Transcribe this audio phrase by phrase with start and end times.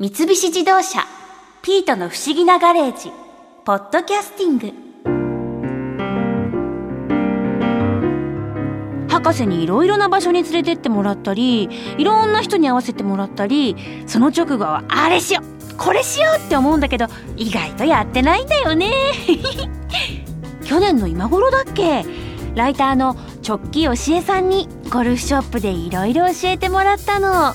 [0.00, 1.06] 三菱自動車
[1.62, 3.12] 「ピートの不思議なガレージ」
[3.66, 4.72] 「ポッドキャスティング」
[9.12, 11.68] 博士にいろいろな場所に連れてってもらったり
[11.98, 13.76] いろんな人に会わせてもらったり
[14.06, 17.06] その直後はあれしようこれしようって思うんだけど
[17.36, 18.90] 意外とやってないんだよね。
[20.64, 22.06] 去年の今頃だっけ？
[22.54, 27.54] ライターの直木よしえさんにゴルフショップでいろいろ教えてもらったの。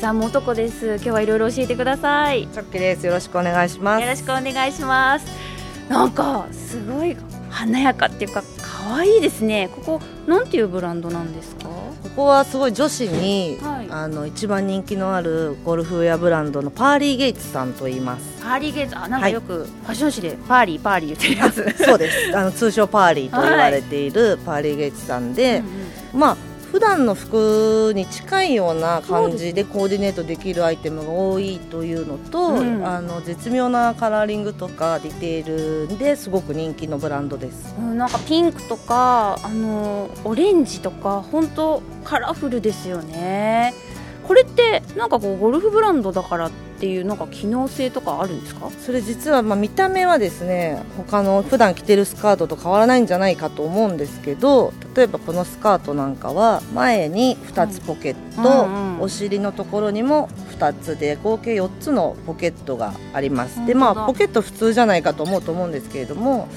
[0.00, 0.94] さんも男です。
[0.94, 2.44] 今日はいろいろ教えてください。
[2.44, 3.04] よ一寸木です。
[3.04, 4.06] よろしくお願いします。
[4.06, 5.26] ろしくお願いします。
[5.90, 7.14] なんかすごい
[7.50, 9.68] 華やかっていうか可愛いですね。
[9.74, 11.64] ここなんていうブランドなんですか？
[11.64, 13.88] ここはすごい女子に、はい。
[13.90, 18.42] あの一番人気のあるゴルフウェアブランドのパーリーゲイツさんと言います。
[18.42, 19.34] パーリーゲイツあなんかはい。
[19.34, 21.84] よくファッション誌でパーリーパーリー言ってるやつ。
[21.84, 22.34] そうです。
[22.34, 25.62] あの通称パーリーと言われているパーリーゲイツさんで、
[26.14, 26.36] まあ
[26.70, 37.74] 普段の服に近いような感じでコーディネートできるアイテムが多いというのと、うんあの絶妙なカラーリングとかディテールですごく人気のブランドです。
[37.78, 43.74] うんなんかピンクとかあのオレンジとか本当カラフルですよね
[44.26, 48.70] これってなんかこうゴルフブランドだからっていうなんか機能性とかあるんですか？
[48.78, 58.20] それ実はまあ見た目はですね他の普段着てるスカートと変わらないんじゃないかと思うんですけど例えばこのスカートなんかは前に2つポケット、
[58.64, 60.28] うんうんお尻のところにも
[60.58, 63.64] 2つで合計4つのポケットがあります。
[63.64, 66.48] でまあポケット普通じゃないかと思うと思うんですけれども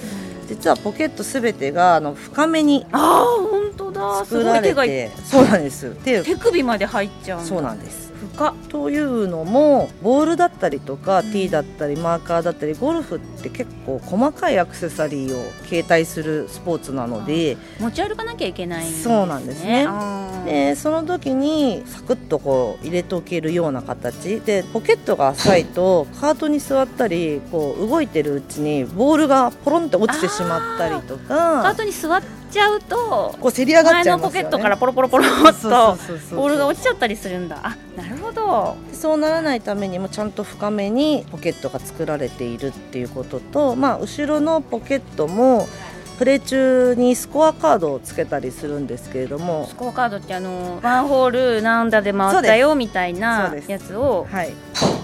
[0.50, 3.63] 実はポケットすべてがあの深めにああ
[4.04, 5.12] 本当だす作られて。
[5.24, 5.96] そうなんです。
[6.04, 8.12] 手手首まで入っちゃうそうなんです。
[8.36, 8.54] 深っ。
[8.70, 11.32] というのもボールだったりとか、うん。
[11.32, 18.92] ティーだったりマーカーだったりゴルフって結構細かいアクセサリーを携帯するスポーツなので持ち歩かなきゃいけないね。
[18.92, 19.88] そうなんですね。
[20.46, 24.40] でその時にサクッとこう入れておけるような形。
[24.42, 32.22] でポケットが浅いとカートに座ったりこう動いてるうちにボールがポロンって落ちてしまったりとカーかトに座っ
[32.54, 34.22] ちゃうとこうせり上がっ前ちゃいね。
[34.22, 35.70] のポケットからポロポロポロっと
[36.36, 37.60] ボールが落ちちゃったりするんだ。
[37.64, 38.76] あなるほど。
[38.94, 45.68] そうならないためにもちゃんと深めにポケットが作られているっていうことと、まあ、後ろのポケットも
[46.18, 49.66] プレー中にスコアカードをつけたりするんですけれども。
[49.68, 54.54] スコアカードってあのワンホール何打で回ったよみたいそなやつをはい、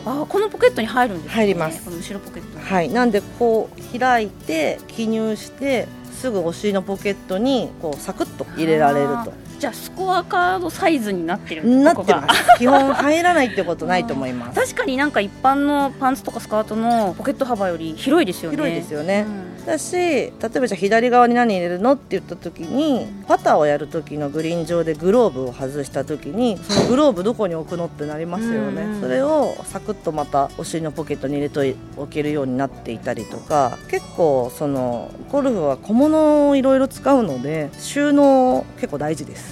[0.06, 1.34] あこのポケットに入るんですね。
[1.34, 1.84] 入ります。
[1.84, 2.64] この後ろポケットに。
[2.64, 5.88] はい、なんでこう開いて記入して
[6.20, 9.49] すぐお尻のポケットにこうサクッと入れられると。
[9.60, 12.58] じゃあスコアカードサイズになってるなってます。
[12.58, 14.60] 基本入らないってことないと思います。
[14.60, 18.58] 確かになんか一般のパンツとかスカートのポケット幅より広いですよね。
[18.58, 19.66] 広いですよね、うん。
[19.66, 28.94] だし例えばじゃあ左側に何入れるのって言った時にパターをやる時のグリーン上でグローブを外した時にそのグローブどこに置くのってなりますよね、うん。
[28.94, 39.49] うんそれをサクッとまたお尻のポケットに入れておけるようになっていたりとか結構そのゴルフは小物をいろいろ使うので収納結構大事です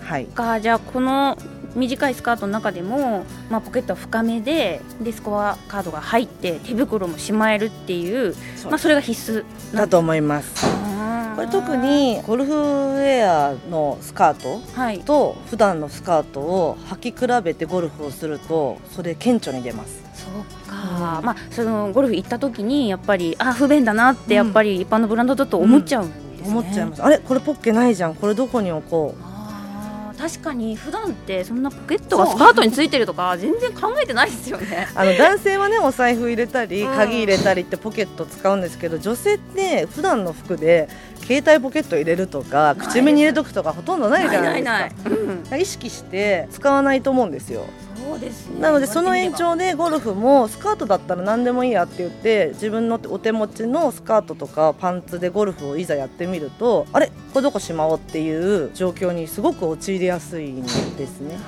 [0.00, 1.36] そうはいかじゃあこの
[1.74, 10.66] 短いスカートの中でも、まあ、ポケットは深めででスコアカードが入って手袋もしまえるっていうまあ、それが必須だと思います。
[11.36, 14.98] これ特にゴルフウェアのスカートはい。
[15.00, 20.02] と普段のスカートを履き比べてゴルフをするとそれ顕著に出ます。
[20.14, 20.32] そう
[20.68, 27.02] か、うんまあそのゴルフ行った時にやっぱりあ不便だなってやっぱり一般のブランドだと思っちゃうんですね、思っちゃいます。
[27.04, 27.18] あれ？
[27.18, 28.16] これポッケないじゃん。
[28.16, 29.27] これどこに置こう？
[30.18, 34.88] 確かに普段ってそんなポケットがスカートについてるとか 全然考えてないですよね。
[34.94, 40.88] あの男性はねお財布入れたりうん鍵入れたりってポケット使うんですけど女性って普段の服で
[41.26, 44.68] 携帯ポケット入れるとか口紅入れとくとかほとんどないじゃないで
[45.44, 45.56] すか。
[45.56, 47.64] 意識して使わないと思うんですよ
[48.08, 48.60] そうですね。
[48.60, 61.38] なのでその延長でゴルフもスカートだったら何でもいいやって言って自分のお手持ちのスカートとかパンツでゴルフをいざやってみるとあれこれどこしまおうっていう状況にすごく陥りやすいんですね。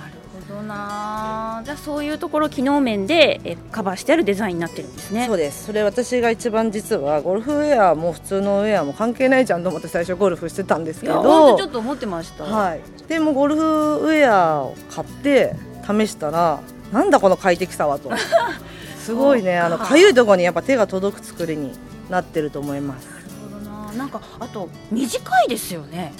[0.51, 1.62] どな。
[1.65, 5.27] じゃあそういうところ機能面でえカバーしてあるデザインになってるんですね。
[5.27, 5.66] そうです。
[5.66, 15.54] それ私が一番実はゴルフウェアも普通のウェアも関係ないじゃんと思って最初ゴルフしてたんですいやけど本当ちょっと思ってました、はい、でもゴルフウェアを買って
[15.86, 16.60] 試したら
[16.92, 18.10] なんだこの快適さはと。
[18.98, 19.86] すごいねあのか。
[19.86, 21.72] かゆいところにやっぱ手が届く作りに
[22.09, 23.06] なってると思います。
[23.06, 23.22] なる
[23.65, 23.92] ほどな。
[23.92, 26.12] なんかあと短いですよね。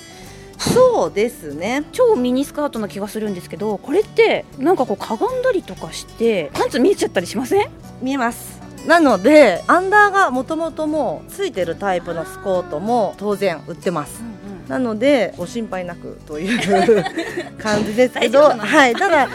[0.58, 1.84] そうですね。
[1.92, 7.68] 超ミニスカートな気がするんですけどこれってなんかこうかがんだりとかしてパンツ見えちゃったりしません？
[8.02, 8.60] 見えます。
[8.86, 14.22] なのでアンダーがもともともうついてるタイプのスコートも当然売ってます。
[14.68, 17.04] なのでご心配なくという
[17.58, 18.94] 感じですけどはい。
[18.94, 19.28] ただ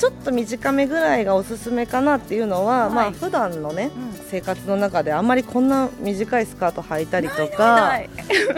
[0.00, 8.00] ちょっと短めぐらいがおすすめかなっていうのは、はいまあ普段のね、うん生活の中であんまりこんな短いスカート履いたりとか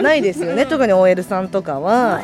[0.01, 0.65] ないですよね。
[0.69, 2.21] 特に OL さんとかは。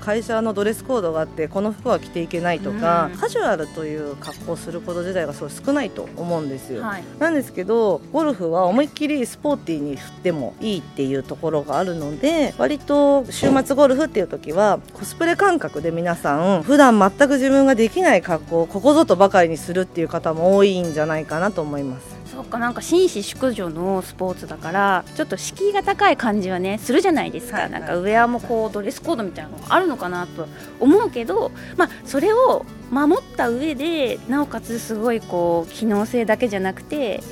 [0.00, 3.18] 会社のドレスコードがあってこの服は着ていけないとか、うん。
[3.18, 7.04] カジュアルという格好をすること自体がすごい少ないと思うんですよ、はい。
[7.18, 30.46] なんですけどゴルフは思いっきりスポーティーに振ってもいいっていうところがあるので割と週末ゴルフっていう時はコスプレ感覚で皆さん普段全く自分ができない格好をここぞとばかりにするっていう方も多いんじゃないかなと思いますそっかなんか紳士淑女のスポーツだからちょっと敷居が高い感じはねするじゃないですか、はいなんかウェアもこうドレスコードみたいなのがあるのかなと
[30.78, 37.22] 思うけどまあそれを守った上でなおかつすごいこう機能性だけじゃなくて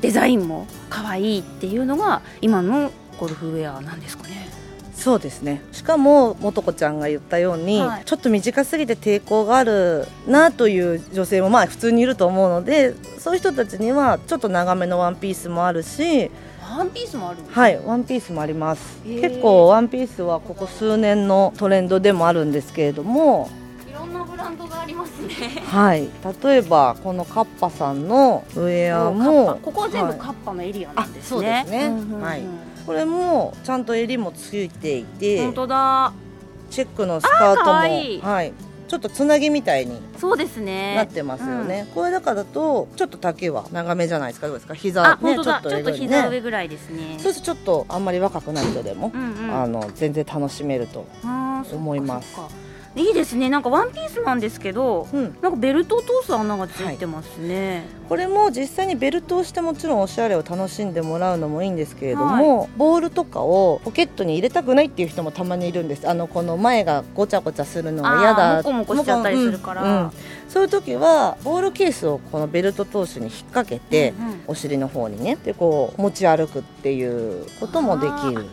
[0.00, 4.51] デザインも可愛いっていうのが今のゴルフウェアなんですかね
[5.02, 5.60] そうですね。
[5.72, 8.04] しかも素子ちゃんが言ったように、はい。
[8.04, 19.02] ちょっと短すぎて抵抗があるなという女性もまあ普通にいると思うのでそういう人たちにはちょっと長めのワンピースもあるしワンピースもあるはいワンピースもあります。
[19.04, 23.50] 結構ワンピースはここ数年のトレンドでもあるんですけれども
[23.90, 25.62] いろんなブランドがありますね。
[25.66, 26.08] はい。
[26.44, 30.18] 例えばこのカッパさんのウェアもパここは全部はい。
[30.20, 31.88] カッパのエリアなんですね、あそうですね。
[31.88, 32.22] んうんうん。
[32.22, 32.42] はい
[32.86, 36.12] これもちゃんと襟もついていて本当だ。
[36.70, 38.52] チェックのスカートもはい、
[38.88, 40.94] ちょっとつなぎみたいにそうですね。
[40.94, 44.46] なってますよね、これだからだとちょっと丈は長めじゃないですか？
[44.46, 44.74] どうですか？
[44.74, 47.18] 膝あ、ねちょっと膝上ぐらいですね。
[47.18, 49.54] そうするとちょっとあんまり若くない人でも、うんうん。
[49.54, 51.06] あの全然楽しめると、
[51.72, 52.36] 思います
[52.94, 53.48] いいですね。
[53.48, 57.86] なんかワンピースなんですけど、うん、なんかベルトを通す穴がついてますね。
[58.08, 66.06] これも実際にベルトをしてもちろんおしゃれを楽しんでもらうのもいいんですけれども、ボールとかをポケットに入れたくないっていう人もたまにいるんです。
[66.08, 69.82] あのこの前がごちゃごちゃするのが嫌あだーもこもこしちゃったりするから。
[69.82, 70.04] うん。
[70.04, 70.10] うん
[70.52, 74.40] そういう時はボールケースをこのベルト通しに引っ掛けて、うんうん。
[74.48, 75.38] お尻の方にね。
[75.42, 78.42] でこう持ち歩くっていうこともできる。
[78.42, 78.48] だ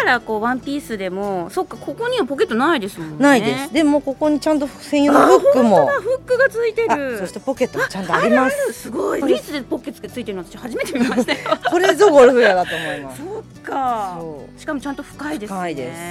[0.00, 3.16] からこうワンピースでも、そっかここにはポケットないですもんね。
[3.18, 3.72] ないです。
[3.72, 7.18] でもここにちゃんと専用のフックもあ、フックがついてある。
[7.18, 9.20] そしてポケットもちゃんとありますすごい。
[9.20, 11.38] ブリーツでポッケつけついてるの私初めて見ましたよ。
[11.70, 13.24] これぞゴルフウェアだと思いますそ
[13.60, 14.16] っか。
[14.20, 15.58] そうしかもちゃんと深いですね。
[15.58, 16.02] 深いですし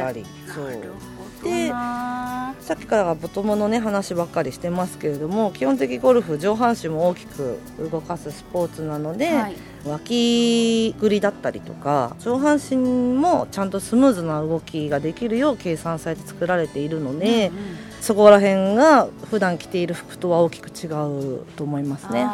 [0.00, 1.13] っかりそう
[1.50, 2.54] なるほどな。
[2.60, 7.58] さっきからがボトムのね話ばっかりしてますけれども基本的ゴルフ上半身も大きく
[7.90, 9.56] 動かすスポーツなので、はい。
[9.84, 17.64] 脇ぐりだったりとか上半身もちゃんとスムーズな動きができるよう計算されて作られているので、うんうん
[18.04, 22.26] そこら辺が普段着ている服とは大きく違うと思いますね。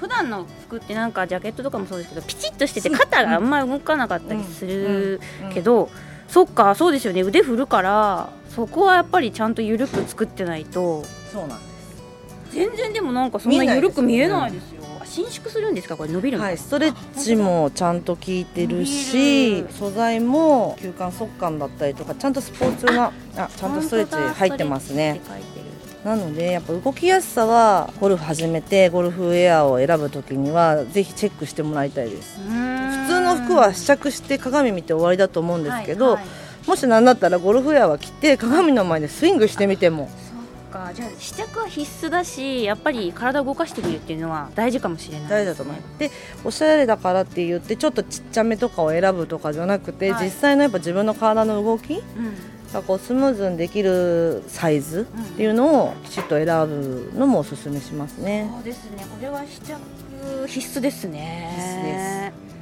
[0.00, 5.20] 普段の服ってなんかジャケットとかもそうですけどピチッとしてて肩があんまり動かなかったりする
[5.54, 5.90] けど、
[6.32, 7.20] そっかそうですよね。
[7.20, 11.04] 腕振るからそこはやっぱりちゃんと緩く作ってないと。
[11.30, 11.58] そうなん
[12.50, 14.82] 全然でもなんかそんな緩く見えないですよ。
[15.00, 15.60] あ伸縮す。
[15.60, 15.96] るんですか？
[15.96, 25.20] これ伸びるんはい、ですストレッチもちゃんと効いてる伸し素材も吸汗速乾だったりとかちゃんとスポーツなあちゃんとストレッチ入ってますね。
[26.02, 32.40] なのでやっぱ動きやすさはゴルフ始めてゴルフウェアを選ぶ時にはぜひチェックしてもらいたいです。
[32.40, 32.71] 普普通の
[33.52, 36.68] 服は試着して鏡見て終わりだと思うんですけど、はいはい。
[36.68, 40.08] もし何だったらゴルフウェアは着て鏡の前でスイングしてみても。
[40.94, 46.10] じゃあ試着は必須だしやっぱり体を動かしてみるっていうのは大事かもしれない大事だと思いますで
[46.44, 50.24] おしゃれだからって言ってちょっとちっちゃめとかを選ぶとかじゃなくて、はい。
[50.24, 52.02] 実際のやっぱ自分の体の動きうん。
[52.72, 55.04] がこうスムーズにできるサイズっ
[55.36, 58.50] ていうのをきちっと選ぶのもおすすめしますね。
[58.52, 59.04] そうですね。
[59.04, 59.76] これは試着
[60.48, 62.32] 必須ですね。
[62.32, 62.61] あ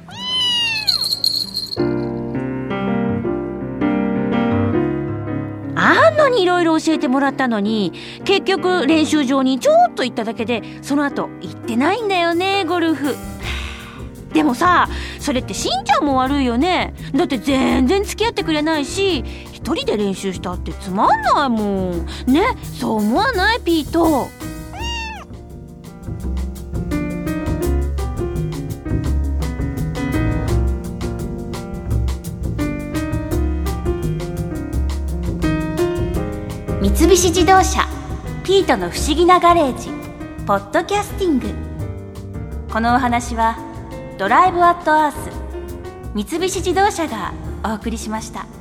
[6.21, 13.15] なにいろいろ教えてもらったのに結局練習場にちょっと行っただけでその後行ってないんだよねゴルフ。
[14.33, 14.87] でもさ
[15.19, 16.93] それってしんちゃんも悪いよね。
[17.13, 22.05] だって全然付き合ってくれないし一人で練習したってつまんないもん。
[22.27, 23.59] ねそう思わない？
[23.59, 24.29] ピート。
[36.93, 37.87] 三菱自動車
[38.43, 39.89] ピートの不思議なガレージ
[40.45, 41.47] ポッドキャスティング
[42.69, 43.57] このお話は
[44.17, 45.31] ドライブアットアース
[46.13, 47.33] 三菱自動車が
[47.63, 48.60] お送りしました。